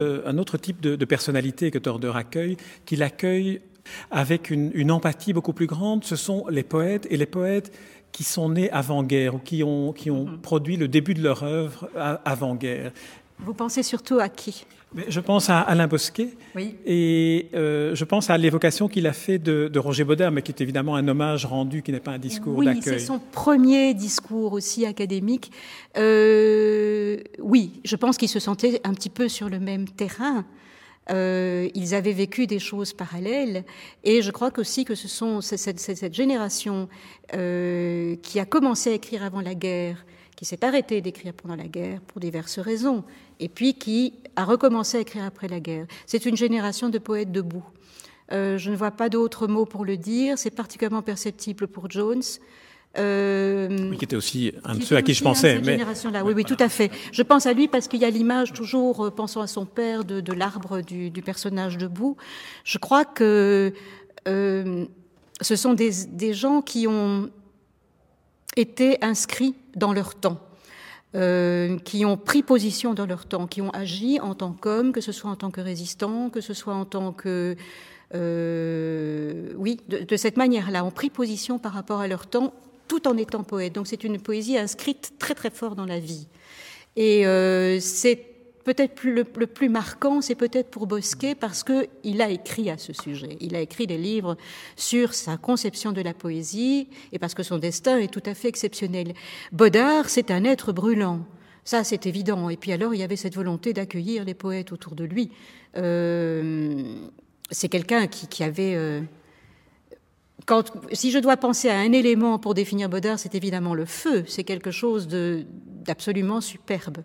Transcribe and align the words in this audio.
Euh, 0.00 0.22
un 0.26 0.38
autre 0.38 0.58
type 0.58 0.80
de, 0.80 1.04
personnalité 1.04 1.72
que 1.72 1.78
Torder 1.78 2.12
accueille, 2.14 2.56
qu'il 2.86 3.02
accueille 3.02 3.60
avec 4.12 4.48
une, 4.48 4.92
empathie 4.92 5.32
beaucoup 5.32 5.52
plus 5.52 5.66
grande, 5.66 6.04
ce 6.04 6.14
sont 6.14 6.46
les 6.48 6.62
poètes 6.62 7.08
et 7.10 7.16
les 7.16 7.26
poètes 7.26 7.76
qui 8.12 8.22
sont 8.22 8.50
nés 8.50 8.70
avant-guerre 8.70 9.34
ou 9.34 9.38
qui 9.38 9.64
ont, 9.64 9.92
qui 9.92 10.12
ont 10.12 10.26
mhm. 10.26 10.38
produit 10.38 10.76
le 10.76 10.86
début 10.86 11.14
de 11.14 11.22
leur 11.24 11.42
œuvre 11.42 11.90
avant-guerre. 12.24 12.92
Vous 13.40 13.54
pensez 13.54 13.82
surtout 13.82 14.18
à 14.18 14.28
qui? 14.28 14.64
Je 15.08 15.20
pense 15.20 15.50
à 15.50 15.60
Alain 15.60 15.86
Bosquet 15.86 16.30
et 16.86 17.48
euh, 17.54 17.94
je 17.94 18.04
pense 18.04 18.30
à 18.30 18.38
l'évocation 18.38 18.88
qu'il 18.88 19.06
a 19.06 19.12
fait 19.12 19.38
de, 19.38 19.78
Roger 19.78 20.04
Baudin, 20.04 20.30
mais 20.30 20.40
qui 20.40 20.50
est 20.50 20.62
évidemment 20.62 20.96
un 20.96 21.06
hommage 21.08 21.44
rendu, 21.44 21.82
qui 21.82 21.92
n'est 21.92 22.00
pas 22.00 22.12
un 22.12 22.18
discours 22.18 22.62
d'accueil. 22.64 22.76
Oui, 22.76 22.82
c'est 22.84 22.98
son 22.98 23.18
premier 23.18 23.92
discours 23.92 24.54
aussi 24.54 24.86
académique. 24.86 25.52
Euh, 25.98 27.18
oui, 27.38 27.80
je 27.84 27.96
pense 27.96 28.16
qu'il 28.16 28.30
se 28.30 28.40
sentait 28.40 28.80
un 28.84 28.94
petit 28.94 29.10
peu 29.10 29.28
sur 29.28 29.50
le 29.50 29.60
même 29.60 29.88
terrain. 29.88 30.46
Euh, 31.10 31.68
ils 31.74 31.94
avaient 31.94 32.12
vécu 32.12 32.46
des 32.46 32.58
choses 32.58 32.92
parallèles 32.92 33.64
et 34.04 34.20
je 34.20 34.30
crois 34.30 34.50
aussi 34.58 34.84
que 34.84 34.94
ce 34.94 35.08
sont 35.08 35.40
cette, 35.40 35.80
cette 35.80 36.14
génération 36.14 36.88
qui 37.30 38.40
a 38.40 38.44
commencé 38.48 38.90
à 38.90 38.94
écrire 38.94 39.22
avant 39.22 39.42
la 39.42 39.54
guerre, 39.54 40.04
qui 40.38 40.44
s'est 40.44 40.64
arrêtée 40.64 41.00
d'écrire 41.00 41.32
pendant 41.32 41.56
la 41.56 41.66
guerre 41.66 42.00
pour 42.00 42.20
diverses 42.20 42.60
raisons, 42.60 43.02
et 43.40 43.48
puis 43.48 43.74
qui 43.74 44.14
a 44.36 44.44
recommencé 44.44 44.98
à 44.98 45.00
écrire 45.00 45.24
après 45.24 45.48
la 45.48 45.58
guerre. 45.58 45.88
C'est 46.06 46.26
une 46.26 46.36
génération 46.36 46.90
de 46.90 46.98
poètes 46.98 47.32
debout. 47.32 47.64
Euh, 48.30 48.56
je 48.56 48.70
ne 48.70 48.76
vois 48.76 48.92
pas 48.92 49.08
d'autres 49.08 49.48
mots 49.48 49.64
pour 49.64 49.84
le 49.84 49.96
dire. 49.96 50.38
C'est 50.38 50.52
particulièrement 50.52 51.02
perceptible 51.02 51.66
pour 51.66 51.90
Jones. 51.90 52.22
Euh, 52.98 53.90
oui, 53.90 53.96
qui 53.96 54.04
était 54.04 54.14
aussi 54.14 54.52
un 54.62 54.76
de 54.76 54.84
ceux 54.84 54.94
à 54.94 55.02
qui 55.02 55.12
je 55.12 55.24
pensais. 55.24 55.58
Mais... 55.58 55.72
Génération-là. 55.72 56.24
Oui, 56.24 56.34
oui, 56.36 56.44
tout 56.44 56.56
à 56.60 56.68
fait. 56.68 56.92
Je 57.10 57.22
pense 57.22 57.46
à 57.46 57.52
lui 57.52 57.66
parce 57.66 57.88
qu'il 57.88 57.98
y 57.98 58.04
a 58.04 58.10
l'image, 58.10 58.52
toujours 58.52 59.06
euh, 59.06 59.10
pensant 59.10 59.40
à 59.40 59.48
son 59.48 59.66
père, 59.66 60.04
de, 60.04 60.32
l'arbre 60.32 60.82
du, 60.82 61.10
personnage 61.20 61.78
debout. 61.78 62.16
Je 62.62 62.78
crois 62.78 63.04
que 63.04 63.72
ce 64.24 64.86
sont 65.56 65.74
des 65.74 66.32
gens 66.32 66.62
qui 66.62 66.86
ont 66.86 67.28
été 68.54 69.02
inscrits 69.02 69.56
dans 69.78 69.92
leur 69.92 70.14
temps. 70.14 70.38
Euh, 71.14 71.78
qui 71.78 72.04
ont 72.04 72.18
pris 72.18 72.42
position 72.42 72.92
dans 72.92 73.06
leur 73.06 73.24
temps, 73.24 73.46
qui 73.46 73.62
ont 73.62 73.70
agi 73.70 74.20
en 74.20 74.34
tant 74.34 74.52
qu'hommes, 74.52 74.92
que 74.92 75.00
ce 75.00 75.10
soit 75.10 75.30
en 75.30 75.36
tant 75.36 75.50
que 75.50 75.62
résistants, 75.62 76.28
que 76.28 76.42
ce 76.42 76.52
soit 76.52 76.74
en 76.74 76.84
tant 76.84 77.12
que... 77.12 77.56
Euh, 78.14 79.48
oui, 79.56 79.80
de, 79.88 80.16
cette 80.16 80.36
manière-là, 80.36 80.84
ont 80.84 80.90
pris 80.90 81.08
position 81.08 81.58
par 81.58 81.72
rapport 81.72 82.00
à 82.00 82.08
leur 82.08 82.26
temps, 82.26 82.52
tout 82.88 83.08
en 83.08 83.16
étant 83.16 83.42
poète. 83.42 83.74
Donc 83.74 83.86
c'est 83.86 84.04
une 84.04 84.20
poésie 84.20 84.58
inscrite 84.58 85.14
très 85.18 85.34
très 85.34 85.48
fort 85.48 85.76
dans 85.76 85.86
la 85.86 85.98
vie. 85.98 86.28
Et 86.96 87.26
euh, 87.26 87.80
c'est 87.80 88.27
peut-être 88.74 89.02
le, 89.04 89.24
plus 89.24 89.70
marquant, 89.70 90.20
c'est 90.20 90.34
peut-être 90.34 90.70
pour 90.70 90.86
Bosquet 90.86 91.34
parce 91.34 91.64
qu'il 91.64 92.20
a 92.20 92.28
écrit 92.28 92.68
à 92.68 92.76
ce 92.76 92.92
sujet. 92.92 93.38
Il 93.40 93.56
a 93.56 93.60
écrit 93.60 93.86
des 93.86 93.96
livres 93.96 94.36
sur 94.76 95.14
sa 95.14 95.38
conception 95.38 95.92
de 95.92 96.02
la 96.02 96.12
poésie 96.12 96.88
et 97.12 97.18
parce 97.18 97.32
que 97.32 97.42
son 97.42 97.56
destin 97.56 97.96
est 97.96 98.12
tout 98.12 98.22
à 98.26 98.34
fait 98.34 98.48
exceptionnel. 98.48 99.14
Bodard, 99.52 100.10
c'est 100.10 100.30
un 100.30 100.44
être 100.44 100.72
brûlant. 100.72 101.24
Ça, 101.64 101.82
c'est 101.82 102.04
évident. 102.04 102.50
Et 102.50 102.58
puis 102.58 102.70
alors, 102.72 102.94
il 102.94 103.00
y 103.00 103.02
avait 103.02 103.16
cette 103.16 103.34
volonté 103.34 103.72
d'accueillir 103.72 104.22
les 104.26 104.34
poètes 104.34 104.70
autour 104.70 104.94
de 104.94 105.04
lui. 105.04 105.30
Euh, 105.78 106.94
c'est 107.50 107.70
quelqu'un 107.70 108.06
qui, 108.06 108.44
avait... 108.44 108.74
Euh, 108.74 109.00
quand, 110.44 110.72
si 110.92 111.10
je 111.10 111.18
dois 111.18 111.38
penser 111.38 111.70
à 111.70 111.78
un 111.78 111.92
élément 111.92 112.38
pour 112.38 112.52
définir 112.52 112.90
Bodard, 112.90 113.18
c'est 113.18 113.34
évidemment 113.34 113.74
le 113.74 113.86
feu. 113.86 114.24
C'est 114.26 114.44
quelque 114.44 114.70
chose 114.70 115.08
d'absolument 115.08 116.42
superbe. 116.42 116.98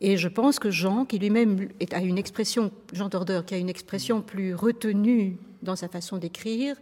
Et 0.00 0.16
je 0.16 0.28
pense 0.28 0.58
que 0.58 0.70
Jean, 0.70 1.04
qui 1.04 1.18
lui-même 1.18 1.68
a 1.92 2.00
une 2.02 2.18
expression, 2.18 2.70
Jean 2.92 3.08
Dorder, 3.08 3.40
qui 3.46 3.54
a 3.54 3.58
une 3.58 3.70
expression 3.70 4.20
plus 4.20 4.54
retenue 4.54 5.38
dans 5.62 5.76
sa 5.76 5.88
façon 5.88 6.18
d'écrire, 6.18 6.76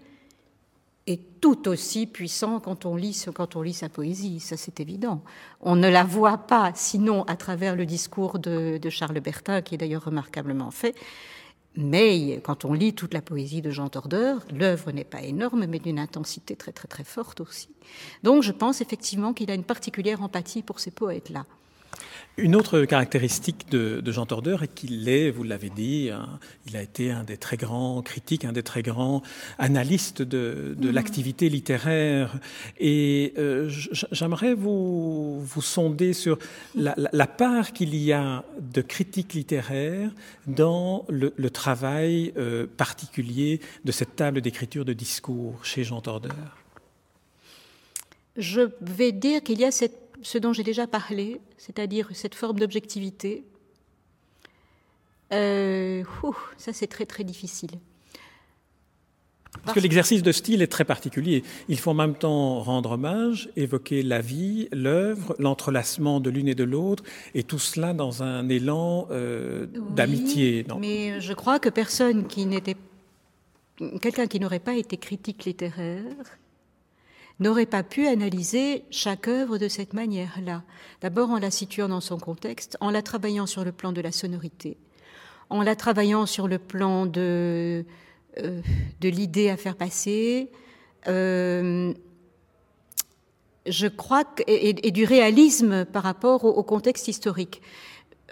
est 1.06 1.40
tout 1.40 1.68
aussi 1.68 2.06
puissant 2.06 2.60
quand 2.60 2.86
on 2.86 2.96
lit, 2.96 3.12
sa 3.12 3.88
poésie, 3.88 4.40
ça 4.40 4.56
c'est 4.56 4.80
évident. 4.80 5.22
On 5.60 5.76
ne 5.76 5.88
la 5.88 6.02
voit 6.02 6.38
pas 6.38 6.72
sinon 6.74 7.24
à 7.24 7.36
travers 7.36 7.76
le 7.76 7.86
discours 7.86 8.38
de, 8.38 8.80
Charles 8.88 9.20
Bertin, 9.20 9.60
qui 9.60 9.74
est 9.74 9.78
d'ailleurs 9.78 10.04
remarquablement 10.04 10.70
fait, 10.70 10.94
mais 11.76 12.40
quand 12.44 12.64
on 12.64 12.72
lit 12.72 12.94
toute 12.94 13.12
la 13.12 13.20
poésie 13.20 13.60
de 13.60 13.70
Jean 13.70 13.88
Dorder, 13.88 14.36
l'œuvre 14.52 14.92
n'est 14.92 15.04
pas 15.04 15.22
énorme, 15.22 15.66
mais 15.66 15.78
d'une 15.78 15.98
intensité 15.98 16.56
très 16.56 16.72
très 16.72 16.88
très 16.88 17.04
forte 17.04 17.40
aussi. 17.40 17.68
Donc 18.22 18.42
je 18.42 18.52
pense 18.52 18.80
effectivement 18.80 19.32
qu'il 19.34 19.50
a 19.50 19.54
une 19.54 19.64
particulière 19.64 20.22
empathie 20.22 20.62
pour 20.62 20.80
ces 20.80 20.90
poètes-là. 20.90 21.44
Une 22.36 22.56
autre 22.56 22.84
caractéristique 22.84 23.70
de, 23.70 24.02
Jean 24.10 24.26
Torder 24.26 24.56
est 24.62 24.74
qu'il 24.74 25.08
est, 25.08 25.30
vous 25.30 25.44
l'avez 25.44 25.70
dit, 25.70 26.10
il 26.66 26.76
a 26.76 26.82
été 26.82 27.12
un 27.12 27.22
des 27.22 27.36
très 27.36 27.56
grands 27.56 28.02
critiques, 28.02 28.44
un 28.44 28.52
des 28.52 28.64
très 28.64 28.82
grands 28.82 29.22
analystes 29.58 30.20
de, 30.20 30.74
mhm. 30.76 30.90
l'activité 30.90 31.48
littéraire. 31.48 32.34
Et 32.80 33.34
euh, 33.38 33.70
j'aimerais 34.10 34.54
vous, 34.54 35.40
vous 35.44 35.62
sonder 35.62 36.12
sur 36.12 36.38
la, 36.74 37.26
part 37.28 37.72
qu'il 37.72 37.94
y 37.94 38.12
a 38.12 38.44
de 38.60 38.82
critique 38.82 39.34
littéraire 39.34 40.10
dans 40.48 41.06
le, 41.08 41.30
travail 41.50 42.32
euh, 42.36 42.66
particulier 42.66 43.60
de 43.84 43.92
cette 43.92 44.16
table 44.16 44.40
d'écriture 44.40 44.84
de 44.84 44.92
discours 44.92 45.64
chez 45.64 45.84
Jean 45.84 46.00
Torder. 46.00 46.30
Je 48.36 48.62
vais 48.80 49.12
dire 49.12 49.40
qu'il 49.44 49.60
y 49.60 49.64
a 49.64 49.70
cette 49.70 50.03
ce 50.22 50.38
dont 50.38 50.52
j'ai 50.52 50.62
déjà 50.62 50.86
parlé, 50.86 51.40
c'est-à-dire 51.56 52.08
cette 52.12 52.34
forme 52.34 52.58
d'objectivité, 52.58 53.44
euh, 55.32 56.04
ça 56.56 56.72
c'est 56.72 56.86
très 56.86 57.06
très 57.06 57.24
difficile. 57.24 57.70
Parce 59.62 59.74
que 59.76 59.80
l'exercice 59.80 60.22
de 60.22 60.32
style 60.32 60.62
est 60.62 60.70
très 60.70 60.84
particulier. 60.84 61.42
Il 61.68 61.78
faut 61.78 61.92
en 61.92 61.94
même 61.94 62.14
temps 62.14 62.60
rendre 62.60 62.92
hommage, 62.92 63.48
évoquer 63.56 64.02
la 64.02 64.20
vie, 64.20 64.68
l'œuvre, 64.72 65.36
l'entrelacement 65.38 66.20
de 66.20 66.28
l'une 66.28 66.48
et 66.48 66.54
de 66.54 66.64
l'autre, 66.64 67.04
et 67.34 67.44
tout 67.44 67.58
cela 67.58 67.94
dans 67.94 68.22
un 68.22 68.48
élan 68.48 69.06
euh, 69.10 69.66
d'amitié. 69.90 70.66
Mais 70.78 71.20
je 71.20 71.32
crois 71.32 71.58
que 71.58 71.68
personne 71.68 72.26
qui 72.26 72.46
n'était, 72.46 72.76
quelqu'un 74.00 74.26
qui 74.26 74.40
n'aurait 74.40 74.58
pas 74.58 74.74
été 74.74 74.96
critique 74.96 75.44
littéraire, 75.44 76.02
n'aurait 77.40 77.66
pas 77.66 77.82
pu 77.82 78.06
analyser 78.06 78.84
chaque 78.90 79.28
œuvre 79.28 79.58
de 79.58 79.68
cette 79.68 79.92
manière-là. 79.92 80.62
D'abord 81.00 81.30
en 81.30 81.38
la 81.38 81.50
situant 81.50 81.88
dans 81.88 82.00
son 82.00 82.18
contexte, 82.18 82.76
en 82.80 82.90
la 82.90 83.02
travaillant 83.02 83.46
sur 83.46 83.64
le 83.64 83.72
plan 83.72 83.92
de 83.92 84.00
la 84.00 84.12
sonorité, 84.12 84.76
en 85.50 85.62
la 85.62 85.76
travaillant 85.76 86.26
sur 86.26 86.48
le 86.48 86.58
plan 86.58 87.06
de, 87.06 87.84
euh, 88.38 88.62
l'idée 89.02 89.50
à 89.50 89.56
faire 89.56 89.76
passer, 89.76 90.50
euh, 91.08 91.92
je 93.66 93.86
crois, 93.86 94.24
et, 94.46 94.90
du 94.90 95.04
réalisme 95.04 95.84
par 95.86 96.02
rapport 96.02 96.44
au, 96.44 96.62
contexte 96.62 97.08
historique. 97.08 97.62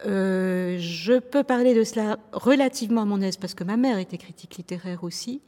Euh, 0.04 0.76
je 0.78 1.18
peux 1.18 1.44
parler 1.44 1.74
de 1.74 1.84
cela 1.84 2.18
relativement 2.32 3.02
à 3.02 3.04
mon 3.04 3.20
aise 3.20 3.36
parce 3.36 3.54
que 3.54 3.64
ma 3.64 3.76
mère 3.76 3.98
était 3.98 4.18
critique 4.18 4.56
littéraire 4.56 5.04
aussi. 5.04 5.40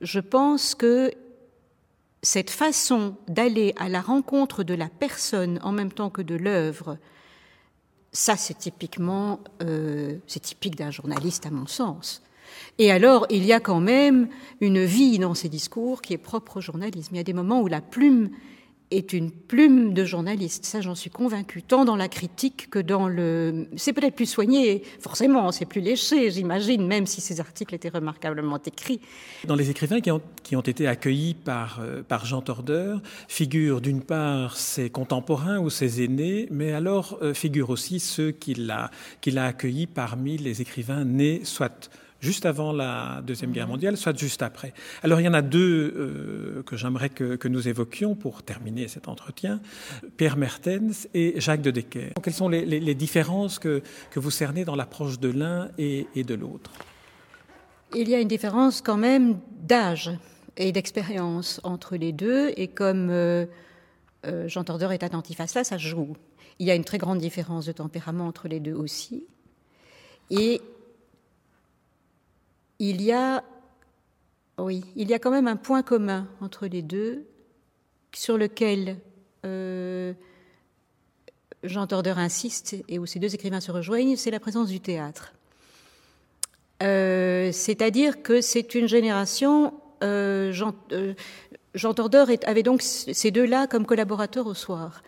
Je 0.00 0.20
pense 0.20 0.74
que 0.74 1.12
cette 2.22 2.50
façon 2.50 3.16
d'aller 3.28 3.74
à 3.78 3.88
la 3.88 4.00
rencontre 4.00 4.62
de 4.62 4.74
la 4.74 4.88
personne 4.88 5.58
en 5.62 5.72
même 5.72 5.92
temps 5.92 6.10
que 6.10 6.22
de 6.22 6.34
l'œuvre, 6.34 6.98
ça 8.12 8.36
c'est 8.36 8.58
typiquement, 8.58 9.40
euh, 9.62 10.16
c'est 10.26 10.40
typique 10.40 10.76
d'un 10.76 10.90
journaliste 10.90 11.46
à 11.46 11.50
mon 11.50 11.66
sens. 11.66 12.22
Et 12.78 12.90
alors, 12.90 13.26
il 13.30 13.44
y 13.44 13.52
a 13.52 13.60
quand 13.60 13.80
même 13.80 14.28
une 14.60 14.84
vie 14.84 15.18
dans 15.18 15.34
ces 15.34 15.48
discours 15.48 16.02
qui 16.02 16.14
est 16.14 16.18
propre 16.18 16.58
au 16.58 16.60
journalisme. 16.60 17.14
Il 17.14 17.18
y 17.18 17.20
a 17.20 17.24
des 17.24 17.32
moments 17.32 17.60
où 17.60 17.68
la 17.68 17.80
plume 17.80 18.30
est 18.90 19.12
une 19.12 19.30
plume 19.30 19.94
de 19.94 20.04
journaliste. 20.04 20.64
Ça, 20.64 20.80
j'en 20.80 20.94
suis 20.94 21.10
convaincue, 21.10 21.62
tant 21.62 21.84
dans 21.84 21.96
la 21.96 22.08
critique 22.08 22.68
que 22.70 22.78
dans 22.78 23.08
le. 23.08 23.68
C'est 23.76 23.92
peut-être 23.92 24.14
plus 24.14 24.26
soigné, 24.26 24.82
forcément, 24.98 25.52
c'est 25.52 25.64
plus 25.64 25.80
léché, 25.80 26.30
j'imagine, 26.30 26.86
même 26.86 27.06
si 27.06 27.20
ces 27.20 27.40
articles 27.40 27.74
étaient 27.74 27.88
remarquablement 27.88 28.58
écrits. 28.64 29.00
Dans 29.46 29.54
les 29.54 29.70
écrivains 29.70 30.00
qui 30.00 30.10
ont, 30.10 30.20
qui 30.42 30.56
ont 30.56 30.60
été 30.60 30.86
accueillis 30.86 31.34
par, 31.34 31.78
euh, 31.80 32.02
par 32.02 32.26
Jean 32.26 32.42
Torder, 32.42 32.96
figurent 33.28 33.80
d'une 33.80 34.02
part 34.02 34.56
ses 34.56 34.90
contemporains 34.90 35.58
ou 35.58 35.70
ses 35.70 36.02
aînés, 36.02 36.48
mais 36.50 36.72
alors 36.72 37.18
euh, 37.22 37.34
figurent 37.34 37.70
aussi 37.70 38.00
ceux 38.00 38.32
qu'il 38.32 38.70
a, 38.70 38.90
qu'il 39.20 39.38
a 39.38 39.46
accueillis 39.46 39.86
parmi 39.86 40.36
les 40.36 40.60
écrivains 40.62 41.04
nés, 41.04 41.42
soit 41.44 41.90
juste 42.20 42.46
avant 42.46 42.72
la 42.72 43.22
Deuxième 43.26 43.52
Guerre 43.52 43.66
mondiale, 43.66 43.96
soit 43.96 44.16
juste 44.16 44.42
après. 44.42 44.72
Alors 45.02 45.20
il 45.20 45.24
y 45.24 45.28
en 45.28 45.34
a 45.34 45.42
deux 45.42 45.92
euh, 45.96 46.62
que 46.62 46.76
j'aimerais 46.76 47.08
que, 47.08 47.48
nous 47.48 47.66
évoquions 47.66 48.14
pour 48.14 48.42
terminer 48.42 48.86
cet 48.86 49.08
entretien, 49.08 49.60
Pierre 50.16 50.36
Mertens 50.36 51.08
et 51.14 51.40
Jacques 51.40 51.62
de 51.62 51.70
Decker. 51.70 52.12
Quelles 52.22 52.34
sont 52.34 52.48
les, 52.48 52.94
différences 52.94 53.58
que, 53.58 53.82
que, 54.10 54.20
vous 54.20 54.30
cernez 54.30 54.64
dans 54.64 54.76
l'approche 54.76 55.18
de 55.18 55.30
l'un 55.30 55.70
et, 55.78 56.06
de 56.14 56.34
l'autre? 56.34 56.70
Il 57.94 58.08
y 58.08 58.14
a 58.14 58.20
une 58.20 58.28
différence 58.28 58.82
quand 58.82 58.98
même 58.98 59.40
d'âge 59.62 60.10
et 60.56 60.70
d'expérience 60.70 61.60
entre 61.64 61.96
les 61.96 62.12
deux, 62.12 62.52
et 62.56 62.68
comme 62.68 63.08
euh, 63.10 63.46
euh, 64.26 64.46
Jean 64.46 64.62
Tordeur 64.62 64.92
est 64.92 65.02
attentif 65.02 65.40
à 65.40 65.46
cela, 65.46 65.64
ça 65.64 65.78
joue. 65.78 66.16
Il 66.58 66.66
y 66.66 66.70
a 66.70 66.74
une 66.74 66.84
très 66.84 66.98
grande 66.98 67.18
différence 67.18 67.66
de 67.66 67.72
tempérament 67.72 68.26
entre 68.26 68.46
les 68.46 68.60
deux 68.60 68.74
aussi. 68.74 69.24
Et 70.30 70.60
il 72.80 73.02
y 73.02 73.12
a, 73.12 73.44
oui, 74.58 74.82
il 74.96 75.08
y 75.08 75.14
a 75.14 75.18
quand 75.18 75.30
même 75.30 75.46
un 75.46 75.56
point 75.56 75.82
commun 75.82 76.26
entre 76.40 76.66
les 76.66 76.82
deux, 76.82 77.26
sur 78.12 78.36
lequel 78.36 78.96
euh, 79.44 80.12
Jean 81.62 81.86
Torder 81.86 82.14
insiste 82.16 82.76
et 82.88 82.98
où 82.98 83.06
ces 83.06 83.18
deux 83.18 83.34
écrivains 83.34 83.60
se 83.60 83.70
rejoignent, 83.70 84.16
c'est 84.16 84.30
la 84.30 84.40
présence 84.40 84.68
du 84.68 84.80
théâtre. 84.80 85.34
Euh, 86.82 87.52
c'est-à-dire 87.52 88.22
que 88.22 88.40
c'est 88.40 88.74
une 88.74 88.88
génération. 88.88 89.74
Euh, 90.02 90.50
Jean, 90.50 90.74
Jean 91.74 91.92
Torder 91.92 92.24
avait 92.46 92.62
donc 92.62 92.80
ces 92.82 93.30
deux-là 93.30 93.66
comme 93.66 93.84
collaborateurs 93.84 94.46
au 94.46 94.54
soir. 94.54 95.02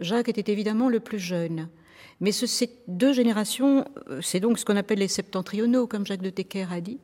Jacques 0.00 0.30
était 0.30 0.50
évidemment 0.50 0.88
le 0.88 1.00
plus 1.00 1.18
jeune. 1.18 1.68
Mais 2.20 2.32
ce, 2.32 2.46
ces 2.46 2.70
deux 2.88 3.12
générations, 3.12 3.84
c'est 4.20 4.40
donc 4.40 4.58
ce 4.58 4.64
qu'on 4.64 4.76
appelle 4.76 4.98
les 4.98 5.08
septentrionaux, 5.08 5.86
comme 5.86 6.06
Jacques 6.06 6.22
de 6.22 6.30
Tecker 6.30 6.66
a 6.70 6.80
dit, 6.80 6.98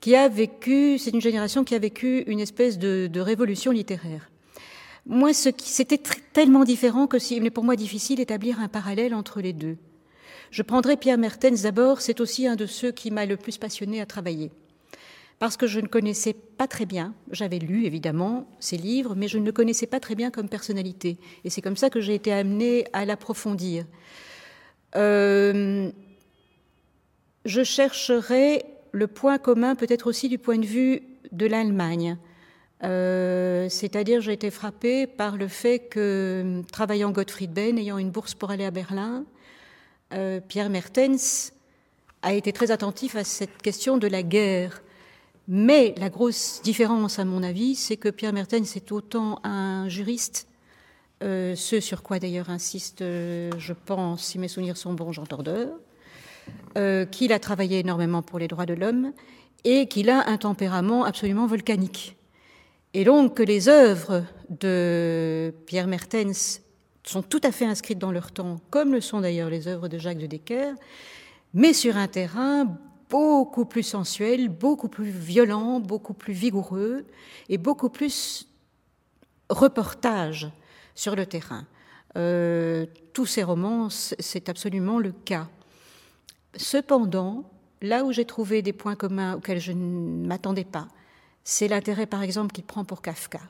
qui 0.00 0.16
a 0.16 0.28
vécu, 0.28 0.98
c'est 0.98 1.10
une 1.10 1.20
génération 1.20 1.62
qui 1.62 1.74
a 1.74 1.78
vécu 1.78 2.22
une 2.26 2.40
espèce 2.40 2.78
de, 2.78 3.20
révolution 3.20 3.70
littéraire. 3.70 4.30
Moi, 5.06 5.32
ce 5.32 5.48
qui, 5.48 5.70
c'était 5.70 6.00
tellement 6.32 6.64
différent 6.64 7.06
que 7.06 7.16
il 7.32 7.46
est 7.46 7.50
pour 7.50 7.64
moi 7.64 7.76
difficile 7.76 8.16
d'établir 8.16 8.60
un 8.60 8.68
parallèle 8.68 9.14
entre 9.14 9.40
les 9.40 9.52
deux. 9.52 9.76
Je 10.50 10.62
prendrai 10.62 10.96
Pierre 10.96 11.18
Mertens 11.18 11.62
d'abord, 11.62 12.00
c'est 12.00 12.20
aussi 12.20 12.46
un 12.46 12.56
de 12.56 12.66
ceux 12.66 12.90
qui 12.90 13.10
m'a 13.10 13.26
le 13.26 13.36
plus 13.36 13.56
passionné 13.56 14.00
à 14.00 14.06
travailler. 14.06 14.50
Parce 15.40 15.56
que 15.56 15.66
je 15.66 15.80
ne 15.80 15.86
connaissais 15.86 16.34
pas 16.34 16.68
très 16.68 16.84
bien, 16.84 17.14
j'avais 17.30 17.58
lu 17.58 17.86
évidemment 17.86 18.46
ses 18.60 18.76
livres, 18.76 19.14
mais 19.16 19.26
je 19.26 19.38
ne 19.38 19.46
le 19.46 19.52
connaissais 19.52 19.86
pas 19.86 19.98
très 19.98 20.14
bien 20.14 20.30
comme 20.30 20.50
personnalité. 20.50 21.16
Et 21.44 21.50
c'est 21.50 21.62
comme 21.62 21.78
ça 21.78 21.88
que 21.88 21.98
j'ai 21.98 22.14
été 22.14 22.30
amenée 22.30 22.84
à 22.92 23.06
l'approfondir. 23.06 23.86
Euh, 24.96 25.90
je 27.46 27.64
chercherai 27.64 28.66
le 28.92 29.06
point 29.06 29.38
commun 29.38 29.76
peut-être 29.76 30.08
aussi 30.08 30.28
du 30.28 30.36
point 30.36 30.58
de 30.58 30.66
vue 30.66 31.00
de 31.32 31.46
l'Allemagne. 31.46 32.18
Euh, 32.84 33.70
C'est-à-dire, 33.70 34.20
j'ai 34.20 34.34
été 34.34 34.50
frappée 34.50 35.06
par 35.06 35.38
le 35.38 35.48
fait 35.48 35.78
que, 35.78 36.60
travaillant 36.70 37.12
Gottfried 37.12 37.50
Benn, 37.50 37.78
ayant 37.78 37.96
une 37.96 38.10
bourse 38.10 38.34
pour 38.34 38.50
aller 38.50 38.66
à 38.66 38.70
Berlin, 38.70 39.24
euh, 40.12 40.38
Pierre 40.46 40.68
Mertens 40.68 41.54
a 42.20 42.34
été 42.34 42.52
très 42.52 42.70
attentif 42.70 43.16
à 43.16 43.24
cette 43.24 43.62
question 43.62 43.96
de 43.96 44.06
la 44.06 44.22
guerre. 44.22 44.82
Mais 45.52 45.96
la 45.98 46.10
grosse 46.10 46.60
différence, 46.62 47.18
à 47.18 47.24
mon 47.24 47.42
avis, 47.42 47.74
c'est 47.74 47.96
que 47.96 48.08
Pierre 48.08 48.32
Mertens 48.32 48.76
est 48.76 48.92
autant 48.92 49.40
un 49.42 49.88
juriste, 49.88 50.46
euh, 51.24 51.56
ce 51.56 51.80
sur 51.80 52.04
quoi 52.04 52.20
d'ailleurs 52.20 52.50
insiste, 52.50 53.02
euh, 53.02 53.50
je 53.58 53.72
pense, 53.72 54.22
si 54.22 54.38
mes 54.38 54.46
souvenirs 54.46 54.76
sont 54.76 54.94
bons, 54.94 55.10
Jean 55.10 55.26
Tordeur, 55.26 55.70
euh, 56.78 57.04
qu'il 57.04 57.32
a 57.32 57.40
travaillé 57.40 57.80
énormément 57.80 58.22
pour 58.22 58.38
les 58.38 58.46
droits 58.46 58.64
de 58.64 58.74
l'homme 58.74 59.12
et 59.64 59.88
qu'il 59.88 60.08
a 60.08 60.28
un 60.28 60.36
tempérament 60.36 61.02
absolument 61.04 61.48
volcanique. 61.48 62.16
Et 62.94 63.02
donc 63.02 63.34
que 63.34 63.42
les 63.42 63.68
œuvres 63.68 64.22
de 64.50 65.52
Pierre 65.66 65.88
Mertens 65.88 66.60
sont 67.02 67.22
tout 67.22 67.40
à 67.42 67.50
fait 67.50 67.64
inscrites 67.64 67.98
dans 67.98 68.12
leur 68.12 68.30
temps, 68.30 68.60
comme 68.70 68.92
le 68.92 69.00
sont 69.00 69.20
d'ailleurs 69.20 69.50
les 69.50 69.66
œuvres 69.66 69.88
de 69.88 69.98
Jacques 69.98 70.18
de 70.18 70.26
Decker, 70.26 70.74
mais 71.54 71.72
sur 71.72 71.96
un 71.96 72.06
terrain 72.06 72.78
beaucoup 73.10 73.64
plus 73.64 73.82
sensuel, 73.82 74.48
beaucoup 74.48 74.88
plus 74.88 75.10
violent, 75.10 75.80
beaucoup 75.80 76.14
plus 76.14 76.32
vigoureux 76.32 77.04
et 77.48 77.58
beaucoup 77.58 77.90
plus 77.90 78.48
reportage 79.48 80.50
sur 80.94 81.16
le 81.16 81.26
terrain. 81.26 81.66
Euh, 82.16 82.86
tous 83.12 83.26
ces 83.26 83.42
romans, 83.42 83.88
c'est 83.90 84.48
absolument 84.48 84.98
le 84.98 85.12
cas. 85.12 85.48
Cependant, 86.56 87.50
là 87.82 88.04
où 88.04 88.12
j'ai 88.12 88.24
trouvé 88.24 88.62
des 88.62 88.72
points 88.72 88.96
communs 88.96 89.34
auxquels 89.36 89.60
je 89.60 89.72
ne 89.72 90.26
m'attendais 90.26 90.64
pas, 90.64 90.88
c'est 91.44 91.68
l'intérêt, 91.68 92.06
par 92.06 92.22
exemple, 92.22 92.52
qu'il 92.52 92.64
prend 92.64 92.84
pour 92.84 93.02
Kafka. 93.02 93.40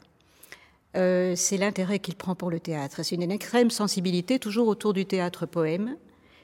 Euh, 0.96 1.34
c'est 1.36 1.56
l'intérêt 1.56 1.98
qu'il 1.98 2.16
prend 2.16 2.34
pour 2.34 2.50
le 2.50 2.60
théâtre. 2.60 3.02
C'est 3.02 3.14
une 3.14 3.30
extrême 3.30 3.70
sensibilité, 3.70 4.38
toujours 4.38 4.68
autour 4.68 4.92
du 4.92 5.06
théâtre-poème, 5.06 5.96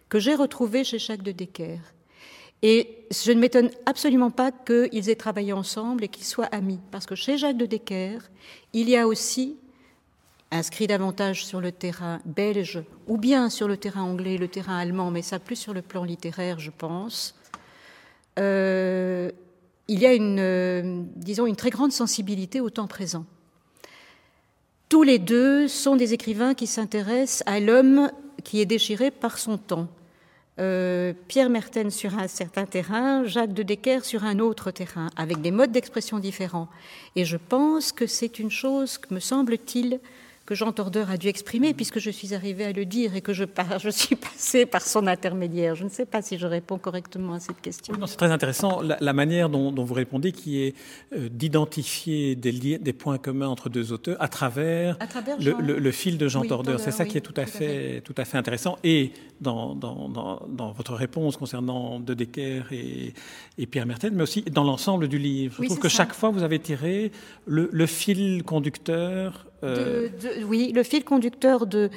que 0.09 0.19
j'ai 0.19 0.35
retrouvé 0.35 0.85
chez 0.85 0.99
Jacques 0.99 1.23
de 1.23 1.33
Decker. 1.33 1.81
Et 2.69 3.07
je 3.13 3.31
ne 3.31 3.39
m'étonne 3.39 3.71
absolument 3.87 4.33
pas 4.33 4.51
qu'ils 4.51 5.09
aient 5.09 5.15
travaillé 5.15 5.53
ensemble 5.53 6.03
et 6.03 6.09
qu'ils 6.09 6.25
soient 6.25 6.47
amis, 6.47 6.81
parce 6.91 7.07
que 7.07 7.15
chez 7.15 7.39
Jacques 7.39 7.57
de 7.57 7.65
Decker, 7.65 8.19
il 8.73 8.89
y 8.89 8.97
a 8.97 9.07
aussi, 9.07 9.55
inscrit 10.51 10.89
davantage 10.89 11.47
sur 11.47 11.61
le 11.61 11.71
terrain 11.71 12.21
belge, 12.25 12.83
ou 13.07 13.19
bien 13.19 13.51
sur 13.51 13.69
le 13.69 13.77
terrain 13.77 14.03
anglais, 14.03 14.37
le 14.37 14.49
terrain 14.49 14.79
allemand, 14.79 15.13
mais 15.13 15.23
ça 15.23 15.39
plus 15.39 15.55
sur 15.55 15.75
le 15.75 15.81
plan 15.81 16.03
littéraire, 16.03 16.59
je 16.59 16.73
pense, 16.77 17.37
euh, 18.41 19.31
il 19.87 20.01
y 20.01 20.07
a 20.07 20.13
une, 20.13 20.41
euh, 20.41 21.03
disons, 21.15 21.47
une 21.47 21.55
très 21.55 21.71
grande 21.71 21.93
sensibilité 21.93 22.61
au 22.61 22.69
temps 22.69 22.89
présent. 22.89 23.27
Tous 24.89 25.05
les 25.05 25.21
deux 25.21 25.69
sont 25.69 25.95
des 25.95 26.15
écrivains 26.15 26.55
qui 26.55 26.67
s'intéressent 26.67 27.45
à 27.47 27.61
l'homme 27.61 28.11
qui 28.43 28.61
est 28.61 28.67
déchiré 28.67 29.13
par 29.13 29.39
son 29.39 29.57
temps. 29.57 29.87
Euh, 30.59 31.13
Pierre 31.29 31.51
Mertens 31.51 31.91
sur 31.91 32.19
un 32.19 32.29
certain 32.29 32.65
terrain, 32.65 33.25
Jacques 33.25 33.53
de 33.53 33.63
Decker 33.63 34.05
sur 34.05 34.25
un 34.25 34.39
autre 34.39 34.71
terrain, 34.71 35.09
avec 35.17 35.43
des 35.43 35.51
modes 35.51 35.73
d'expression 35.73 36.19
différents. 36.19 36.69
Et 37.15 37.25
je 37.25 37.37
pense 37.37 37.93
que 37.93 38.07
c'est 38.07 38.39
une 38.39 38.51
chose, 38.51 38.99
me 39.11 39.21
semble-t-il, 39.21 40.01
que 40.47 40.55
Jean 40.55 40.73
Tordeur 40.73 41.11
a 41.11 41.17
dû 41.17 41.27
exprimer, 41.27 41.75
puisque 41.75 41.99
je 41.99 42.11
suis 42.11 42.33
arrivée 42.33 42.65
à 42.65 42.73
le 42.73 42.85
dire 42.85 43.17
et 43.17 43.21
que 43.21 43.33
je, 43.33 43.45
je 43.83 43.91
suis 43.91 44.17
passée 44.17 44.65
par 44.65 44.83
son 44.83 45.07
intermédiaire. 45.07 45.75
Je 45.75 45.85
ne 45.85 45.89
sais 45.89 46.07
pas 46.07 46.23
si 46.23 46.39
je 46.39 46.47
réponds 46.47 46.79
correctement 46.79 47.35
à 47.35 47.41
cette 47.41 47.61
question. 47.61 47.95
Oui, 47.99 48.05
c'est 48.07 48.17
très 48.17 48.31
intéressant 48.31 48.81
la, 48.81 48.97
la 49.01 49.13
manière 49.13 49.49
dont, 49.49 49.73
dont, 49.73 49.85
vous 49.85 49.95
répondez, 49.95 50.33
qui 50.33 50.63
est 50.63 50.75
euh, 51.13 51.29
d'identifier 51.29 52.37
des, 52.37 52.79
des, 52.79 52.93
points 52.93 53.19
communs 53.19 53.49
entre 53.49 53.69
deux 53.69 53.93
auteurs 53.93 54.17
à 54.21 54.29
travers, 54.29 54.97
à 55.01 55.07
travers 55.07 55.37
le, 55.39 55.57
le, 55.61 55.79
le, 55.79 55.91
fil 55.91 56.17
de 56.17 56.29
Jean 56.29 56.43
oui, 56.43 56.49
Tordeur. 56.49 56.79
C'est 56.81 56.93
ça 56.93 57.03
oui, 57.03 57.11
qui 57.11 57.19
est 57.19 57.21
tout 57.21 57.35
à, 57.37 57.45
tout 57.45 57.51
fait, 57.51 57.95
fait, 57.95 58.01
tout 58.03 58.15
à 58.17 58.25
fait 58.25 58.39
intéressant. 58.39 58.79
Et 58.85 59.13
dans, 59.41 59.75
dans, 59.75 60.09
dans, 60.09 60.47
dans, 60.49 60.73
votre 60.73 60.95
réponse 60.95 61.37
concernant 61.37 62.01
De 62.01 62.15
Decker 62.15 62.63
et, 62.73 63.15
et 63.59 63.67
Pierre 63.67 63.87
Mertel, 63.87 64.13
mais 64.13 64.23
aussi 64.23 64.43
dans 64.43 64.65
l'ensemble 64.65 65.09
du 65.09 65.19
livre. 65.19 65.57
Je 65.61 65.67
trouve 65.67 65.79
que 65.79 65.89
ça. 65.89 65.99
chaque 65.99 66.15
fois, 66.15 66.31
vous 66.31 66.43
avez 66.43 66.59
tiré 66.59 67.11
le, 67.47 67.87
fil 67.87 68.43
conducteur 68.43 69.47
euh... 69.63 70.09
de, 70.09 70.29
de, 70.29 70.36
oui, 70.45 70.73
le 70.73 70.83
fil 70.83 71.05
conducteur 71.05 71.67
de, 71.67 71.91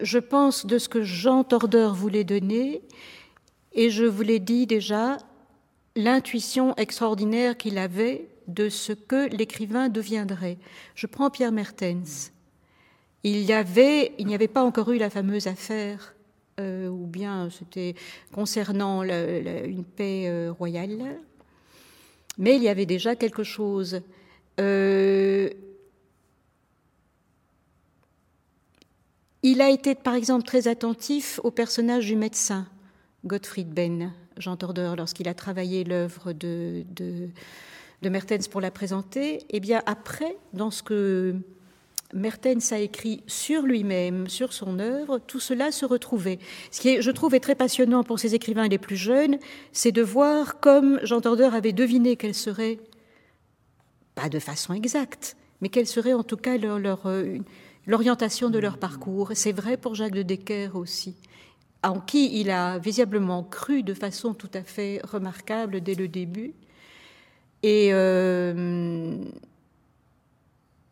je 0.00 0.18
pense, 0.18 0.66
de 0.66 0.78
ce 0.78 0.88
que 0.88 1.02
Jean 1.02 1.44
Tordeur 1.44 1.94
voulait 1.94 2.24
donner, 2.24 2.82
et 3.72 3.90
je 3.90 4.04
vous 4.04 4.22
l'ai 4.22 4.38
dit 4.38 4.66
déjà, 4.66 5.18
l'intuition 5.94 6.74
extraordinaire 6.76 7.56
qu'il 7.56 7.78
avait 7.78 8.28
de 8.48 8.68
ce 8.68 8.92
que 8.92 9.28
l'écrivain 9.34 9.88
deviendrait. 9.88 10.58
Je 10.94 11.06
prends 11.06 11.30
Pierre 11.30 11.52
Mertens. 11.52 12.32
Il 13.24 13.50
avait, 13.52 14.12
il 14.18 14.26
n'y 14.26 14.34
avait 14.34 14.48
pas 14.48 14.62
encore 14.62 14.92
eu 14.92 14.98
la 14.98 15.10
fameuse 15.10 15.46
affaire, 15.46 16.14
euh, 16.60 16.88
ou 16.88 17.06
bien 17.06 17.48
c'était 17.50 17.94
concernant 18.32 19.02
une 19.02 19.84
paix 19.84 20.24
euh, 20.28 20.52
royale, 20.52 21.18
mais 22.38 22.56
il 22.56 22.62
y 22.62 22.68
avait 22.68 22.86
déjà 22.86 23.16
quelque 23.16 23.42
chose. 23.42 24.00
Euh, 24.60 25.50
Il 29.48 29.62
a 29.62 29.70
été, 29.70 29.94
par 29.94 30.16
exemple, 30.16 30.44
très 30.44 30.66
attentif 30.66 31.38
au 31.44 31.52
personnage 31.52 32.06
du 32.06 32.16
médecin, 32.16 32.66
Gottfried 33.24 33.68
Benn, 33.68 34.12
Jean 34.36 34.56
Torder, 34.56 34.94
lorsqu'il 34.98 35.28
a 35.28 35.34
travaillé 35.34 35.84
l'œuvre 35.84 36.32
de, 36.32 36.82
de, 36.96 38.08
Mertens 38.08 38.48
pour 38.48 38.60
la 38.60 38.72
présenter. 38.72 39.46
Eh 39.50 39.60
bien, 39.60 39.84
après, 39.86 40.36
dans 40.52 40.72
ce 40.72 40.82
que 40.82 41.36
Mertens 42.12 42.72
a 42.72 42.80
écrit 42.80 43.22
sur 43.28 43.62
lui-même, 43.62 44.26
sur 44.26 44.52
son 44.52 44.80
œuvre, 44.80 45.20
tout 45.20 45.38
cela 45.38 45.70
se 45.70 45.86
retrouvait. 45.86 46.40
Ce 46.72 46.80
qui, 46.80 47.00
je 47.00 47.10
trouve, 47.12 47.36
est 47.36 47.40
très 47.40 47.54
passionnant 47.54 48.02
pour 48.02 48.18
ces 48.18 48.34
écrivains 48.34 48.66
les 48.66 48.78
plus 48.78 48.96
jeunes, 48.96 49.38
c'est 49.70 49.92
de 49.92 50.02
voir 50.02 50.58
comme 50.58 50.98
Jean 51.04 51.20
Torder 51.20 51.50
avait 51.52 51.72
deviné 51.72 52.16
quelle 52.16 52.34
serait, 52.34 52.80
pas 54.16 54.28
de 54.28 54.40
façon 54.40 54.74
exacte, 54.74 55.36
mais 55.60 55.68
quelle 55.68 55.86
serait 55.86 56.14
en 56.14 56.24
tout 56.24 56.36
cas 56.36 56.56
leur, 56.56 57.08
une, 57.08 57.44
l'orientation 57.86 58.50
de 58.50 58.58
leur 58.58 58.78
parcours. 58.78 59.30
C'est 59.34 59.52
vrai 59.52 59.76
pour 59.76 59.94
Jacques 59.94 60.14
de 60.14 60.22
Decker 60.22 60.70
aussi, 60.74 61.16
en 61.82 62.00
qui 62.00 62.40
il 62.40 62.50
a 62.50 62.78
visiblement 62.78 63.42
cru 63.42 63.82
de 63.82 63.94
façon 63.94 64.34
tout 64.34 64.50
à 64.54 64.62
fait 64.62 65.00
remarquable 65.04 65.80
dès 65.80 65.94
le 65.94 66.08
début. 66.08 66.54
Et 67.62 67.88
euh, 67.92 69.16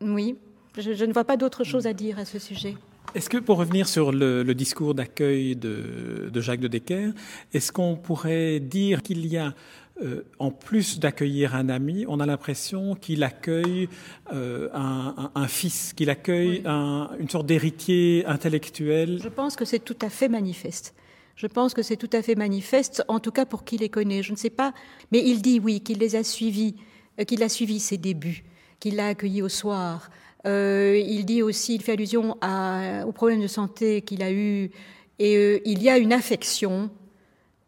oui, 0.01 0.35
je, 0.77 1.05
ne 1.05 1.13
vois 1.13 1.23
pas 1.23 1.37
d'autre 1.37 1.63
chose 1.63 1.87
à 1.87 1.93
dire 1.93 2.19
à 2.19 2.25
ce 2.25 2.39
sujet. 2.39 2.75
Est-ce 3.13 3.29
que, 3.29 3.37
pour 3.37 3.57
revenir 3.57 3.87
sur 3.87 4.11
le, 4.11 4.43
le 4.43 4.55
discours 4.55 4.93
d'accueil 4.93 5.55
de, 5.55 6.29
de, 6.33 6.41
Jacques 6.41 6.59
de 6.59 6.67
Decker, 6.67 7.11
est-ce 7.53 7.71
qu'on 7.71 7.95
pourrait 7.95 8.59
dire 8.59 9.03
qu'il 9.03 9.25
y 9.25 9.37
a 9.37 9.53
euh, 10.01 10.23
en 10.39 10.51
plus 10.51 10.99
d'accueillir 10.99 11.55
un 11.55 11.69
ami, 11.69 12.03
on 12.09 12.19
a 12.19 12.25
l'impression 12.25 12.95
qu'il 12.95 13.23
accueille 13.23 13.87
euh, 14.33 14.67
un, 14.73 15.15
un, 15.17 15.31
un, 15.41 15.47
fils, 15.47 15.93
qu'il 15.93 16.09
accueille 16.09 16.49
oui. 16.49 16.61
un, 16.65 17.11
une 17.17 17.29
sorte 17.29 17.45
d'héritier 17.45 18.25
intellectuel. 18.25 19.19
Je 19.23 19.29
pense 19.29 19.55
que 19.55 19.63
c'est 19.63 19.79
tout 19.79 19.97
à 20.01 20.09
fait 20.09 20.27
manifeste. 20.27 20.95
Je 21.37 21.47
pense 21.47 21.73
que 21.73 21.81
c'est 21.81 21.95
tout 21.95 22.09
à 22.11 22.21
fait 22.21 22.35
manifeste, 22.35 23.05
en 23.07 23.21
tout 23.21 23.31
cas 23.31 23.45
pour 23.45 23.63
qui 23.63 23.77
les 23.77 23.87
connaît. 23.87 24.21
Je 24.21 24.33
ne 24.33 24.37
sais 24.37 24.49
pas, 24.49 24.73
mais 25.13 25.23
il 25.25 25.41
dit 25.41 25.61
oui, 25.61 25.79
qu'il 25.79 25.99
les 25.99 26.17
a 26.17 26.25
suivis, 26.25 26.75
euh, 27.21 27.23
qu'il 27.23 27.41
a 27.41 27.47
suivi 27.47 27.79
ses 27.79 27.97
débuts, 27.97 28.43
qu'il 28.81 28.97
l'a 28.97 29.07
accueilli 29.07 29.41
au 29.41 29.49
soir. 29.49 30.09
Il 30.47 31.23
dit 31.25 31.41
aussi, 31.41 31.73
il 31.73 31.81
fait 31.81 31.93
allusion 31.93 32.37
à, 32.39 33.03
aux 33.07 33.11
problèmes 33.11 33.41
de 33.41 33.47
santé 33.47 34.03
qu'il 34.03 34.21
a 34.21 34.31
eu, 34.31 34.69
et 35.17 35.61
il 35.65 35.81
y 35.81 35.89
a 35.89 35.97
une 35.97 36.13
affection 36.13 36.91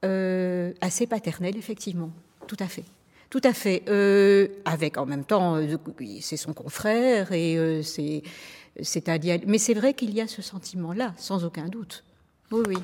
euh, 0.05 0.73
assez 0.81 1.07
paternelle, 1.07 1.57
effectivement, 1.57 2.11
tout 2.47 2.57
à 2.59 2.67
fait. 2.67 2.85
Tout 3.29 3.41
à 3.43 3.53
fait. 3.53 3.83
Euh, 3.89 4.47
avec 4.65 4.97
en 4.97 5.05
même 5.05 5.25
temps, 5.25 5.57
euh, 5.57 5.77
c'est 6.21 6.37
son 6.37 6.53
confrère 6.53 7.31
et 7.33 7.57
euh, 7.57 7.81
c'est 7.81 8.23
c'est 8.81 9.09
un 9.09 9.17
dialogue. 9.17 9.45
Mais 9.47 9.57
c'est 9.57 9.73
vrai 9.73 9.93
qu'il 9.93 10.13
y 10.13 10.21
a 10.21 10.27
ce 10.27 10.41
sentiment-là, 10.41 11.13
sans 11.17 11.43
aucun 11.43 11.67
doute. 11.67 12.03
Oui, 12.51 12.61
oui. 12.67 12.77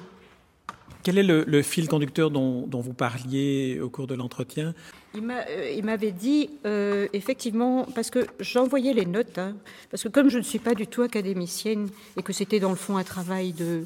Quel 1.03 1.17
est 1.17 1.23
le, 1.23 1.43
le 1.45 1.61
fil 1.61 1.87
conducteur 1.87 2.31
dont, 2.31 2.65
dont, 2.65 2.79
vous 2.79 2.93
parliez 2.93 3.79
au 3.81 3.89
cours 3.89 4.07
de 4.07 4.15
l'entretien? 4.15 4.73
Il 5.13 5.83
m'avait 5.83 6.11
dit, 6.11 6.49
euh, 6.65 7.07
effectivement, 7.11 7.85
parce 7.93 8.09
que 8.09 8.25
j'envoyais 8.39 8.93
les 8.93 9.05
notes, 9.05 9.37
hein, 9.37 9.55
parce 9.91 10.03
que 10.03 10.07
comme 10.07 10.29
je 10.29 10.37
ne 10.37 10.43
suis 10.43 10.59
pas 10.59 10.73
du 10.73 10.87
tout 10.87 11.01
académicienne 11.01 11.89
et 12.17 12.23
que 12.23 12.31
c'était 12.31 12.61
dans 12.61 12.69
le 12.69 12.77
fond 12.77 12.95
un 12.95 13.03
travail 13.03 13.51
de 13.51 13.83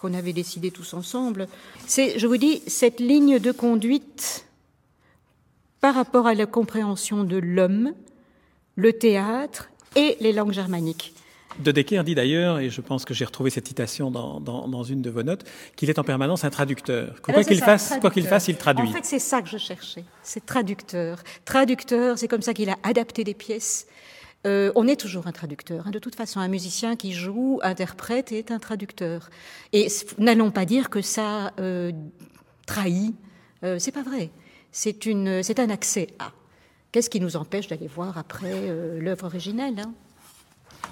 qu'on 0.00 0.14
avait 0.14 0.32
décidé 0.32 0.70
tous 0.70 0.94
ensemble, 0.94 1.46
c'est, 1.86 2.18
je 2.18 2.26
vous 2.26 2.38
dis, 2.38 2.62
cette 2.66 3.00
ligne 3.00 3.38
de 3.38 3.52
conduite 3.52 4.46
par 5.80 5.94
rapport 5.94 6.26
à 6.26 6.34
la 6.34 6.46
compréhension 6.46 7.24
de 7.24 7.36
l'homme, 7.36 7.92
le 8.76 8.92
théâtre 8.94 9.70
et 9.96 10.16
les 10.20 10.32
langues 10.32 10.52
germaniques. 10.52 11.14
De 11.58 11.72
Decker 11.72 12.02
dit 12.04 12.14
d'ailleurs, 12.14 12.60
et 12.60 12.70
je 12.70 12.80
pense 12.80 13.04
que 13.04 13.12
j'ai 13.12 13.24
retrouvé 13.24 13.50
cette 13.50 13.66
citation 13.66 14.10
dans, 14.10 14.40
dans, 14.40 14.68
dans, 14.68 14.84
une 14.84 15.02
de 15.02 15.10
vos 15.10 15.22
notes, 15.22 15.44
qu'il 15.76 15.90
est 15.90 15.98
en 15.98 16.04
permanence 16.04 16.44
un 16.44 16.50
traducteur. 16.50 17.20
Quoi 17.20 17.44
qu'il 17.44 17.60
fasse, 17.60 17.94
quoi 18.00 18.10
qu'il 18.10 18.26
fasse, 18.26 18.48
il 18.48 18.56
traduit. 18.56 18.88
En 18.88 18.92
fait, 18.92 19.04
c'est 19.04 19.18
ça 19.18 19.42
que 19.42 19.48
je 19.48 19.58
cherchais. 19.58 20.04
C'est 20.22 20.46
traducteur. 20.46 21.18
Traducteur, 21.44 22.16
c'est 22.16 22.28
comme 22.28 22.42
ça 22.42 22.54
qu'il 22.54 22.70
a 22.70 22.76
adapté 22.84 23.24
des 23.24 23.34
pièces. 23.34 23.86
Euh, 24.46 24.72
on 24.74 24.88
est 24.88 24.96
toujours 24.96 25.26
un 25.26 25.32
traducteur. 25.32 25.86
Hein. 25.86 25.90
De 25.90 25.98
toute 25.98 26.14
façon, 26.14 26.40
un 26.40 26.48
musicien 26.48 26.96
qui 26.96 27.12
joue, 27.12 27.60
interprète, 27.62 28.32
est 28.32 28.50
un 28.50 28.58
traducteur. 28.58 29.28
Et 29.72 29.88
n'allons 30.18 30.50
pas 30.50 30.64
dire 30.64 30.88
que 30.88 31.02
ça 31.02 31.52
euh, 31.60 31.92
trahit. 32.66 33.14
Euh, 33.64 33.78
c'est 33.78 33.92
pas 33.92 34.02
vrai. 34.02 34.30
C'est 34.72 35.06
un 35.06 35.70
accès 35.70 36.08
à. 36.18 36.32
Qu'est-ce 36.92 37.10
qui 37.10 37.20
nous 37.20 37.36
empêche 37.36 37.68
d'aller 37.68 37.86
voir 37.86 38.18
après 38.18 38.68
l'œuvre 38.98 39.26
originelle 39.26 39.78
hein? 39.78 39.92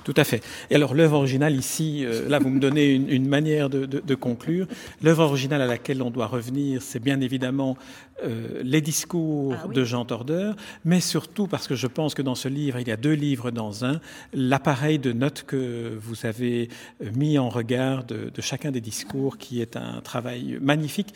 Tout 0.05 0.14
à 0.17 0.25
fait. 0.25 0.43
Et 0.71 0.75
alors 0.75 0.95
l'œuvre 0.95 1.17
originale 1.17 1.55
ici, 1.55 2.05
euh, 2.05 2.28
là 2.28 2.38
vous 2.38 2.50
me 2.50 2.61
donnez 2.61 2.93
une, 2.95 3.09
une 3.09 3.28
manière 3.28 3.71
de, 3.71 3.87
de, 3.87 4.00
de 4.00 4.14
conclure. 4.14 4.67
L'œuvre 5.02 5.25
originale 5.25 5.62
à 5.62 5.67
laquelle 5.67 6.02
on 6.02 6.11
doit 6.11 6.26
revenir, 6.26 6.83
c'est 6.83 7.02
bien 7.02 7.21
évidemment 7.21 7.76
euh, 8.25 8.62
les 8.64 8.81
discours 8.81 9.55
ah, 9.57 9.67
oui. 9.69 9.75
de 9.75 9.85
Jean 9.85 10.05
Tordeur, 10.05 10.57
mais 10.85 11.00
surtout 11.00 11.47
parce 11.47 11.69
que 11.69 11.75
je 11.75 11.87
pense 11.87 12.14
que 12.14 12.23
dans 12.23 12.35
ce 12.35 12.49
livre, 12.49 12.81
il 12.81 12.88
y 12.88 12.90
a 12.93 12.97
deux 12.97 13.12
livres 13.12 13.50
dans 13.50 13.85
un, 13.85 14.00
l'appareil 14.33 14.99
de 14.99 15.12
notes 15.12 15.45
que 15.47 15.97
vous 16.00 16.26
avez 16.26 16.69
mis 17.14 17.38
en 17.38 17.49
regard 17.49 18.05
de, 18.05 18.31
de 18.35 18.43
chacun 18.43 18.71
des 18.71 18.81
discours, 18.81 19.38
qui 19.38 19.61
est 19.61 19.76
un 19.76 20.00
travail 20.00 20.59
magnifique 20.61 21.14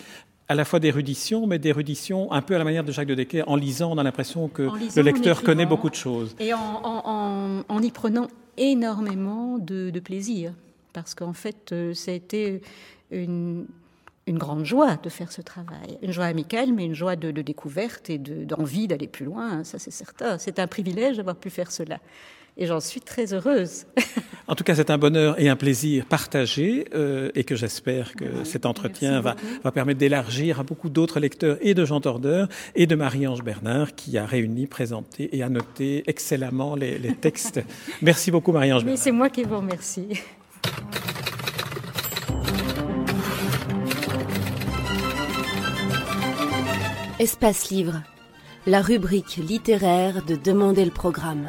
à 0.48 0.54
la 0.54 0.64
fois 0.64 0.80
d'érudition, 0.80 1.46
mais 1.46 1.58
d'érudition 1.58 2.30
un 2.30 2.42
peu 2.42 2.54
à 2.54 2.58
la 2.58 2.64
manière 2.64 2.84
de 2.84 2.92
Jacques 2.92 3.08
de 3.08 3.14
Decker. 3.14 3.42
En 3.48 3.56
lisant, 3.56 3.92
on 3.92 3.98
a 3.98 4.02
l'impression 4.02 4.48
que 4.48 4.62
lisant, 4.62 4.92
le 4.96 5.02
lecteur 5.02 5.42
connaît 5.42 5.66
beaucoup 5.66 5.88
de 5.88 5.94
choses. 5.94 6.36
Et 6.38 6.52
en, 6.52 6.58
en, 6.84 7.62
en 7.66 7.82
y 7.82 7.90
prenant 7.90 8.28
énormément 8.56 9.58
de, 9.58 9.90
plaisir, 10.00 10.54
parce 10.92 11.14
qu'en 11.14 11.32
fait, 11.32 11.72
euh, 11.72 11.94
ça 11.94 12.10
a 12.10 12.14
été 12.14 12.60
une, 13.10 13.66
grande 14.28 14.64
joie 14.64 14.96
de 14.96 15.08
faire 15.08 15.32
ce 15.32 15.42
travail. 15.42 15.98
Une 16.00 16.12
joie 16.12 16.26
amicale, 16.26 16.72
mais 16.72 16.84
une 16.84 16.94
joie 16.94 17.16
de, 17.16 17.30
de 17.30 17.42
découverte 17.42 18.08
et 18.08 18.18
d'envie 18.18 18.88
d'aller 18.88 19.08
plus 19.08 19.24
loin, 19.26 19.64
ça 19.64 19.78
c'est 19.78 19.90
certain. 19.90 20.38
C'est 20.38 20.58
un 20.58 20.66
privilège 20.66 21.16
d'avoir 21.16 21.36
pu 21.36 21.50
faire 21.50 21.70
cela 21.70 21.98
et 22.56 22.66
j'en 22.66 22.80
suis 22.80 23.00
très 23.00 23.32
heureuse. 23.32 23.86
en 24.48 24.54
tout 24.54 24.64
cas, 24.64 24.74
c'est 24.74 24.90
un 24.90 24.98
bonheur 24.98 25.40
et 25.40 25.48
un 25.48 25.56
plaisir 25.56 26.04
partagé 26.06 26.86
euh, 26.94 27.30
et 27.34 27.44
que 27.44 27.56
j'espère 27.56 28.14
que 28.14 28.24
oui, 28.24 28.44
cet 28.44 28.66
entretien 28.66 29.20
va, 29.20 29.36
va, 29.64 29.72
permettre 29.72 29.98
d'élargir 29.98 30.60
à 30.60 30.62
beaucoup 30.62 30.90
d'autres 30.90 31.20
lecteurs 31.20 31.56
et 31.60 31.74
de 31.74 31.84
Jean 31.84 32.00
Tordeur 32.00 32.48
et 32.74 32.86
de 32.86 32.94
Marie-Ange 32.94 33.42
Bernard 33.42 33.94
qui 33.94 34.18
a 34.18 34.26
réuni, 34.26 34.66
présenté 34.66 35.34
et 35.36 35.42
annoté 35.42 36.04
excellemment 36.06 36.74
les, 36.74 36.98
les 36.98 37.14
textes. 37.14 37.60
Merci 38.02 38.30
beaucoup 38.30 38.52
Marie-Ange 38.52 38.84
Bernard. 38.84 39.02
C'est 39.02 39.12
moi 39.12 39.30
qui 39.30 39.44
vous 39.44 39.56
remercie. 39.56 40.08
Espace 47.18 47.70
Livre, 47.70 48.02
la 48.66 48.82
rubrique 48.82 49.36
littéraire 49.36 50.24
de 50.24 50.34
Demander 50.34 50.84
le 50.84 50.90
programme. 50.90 51.48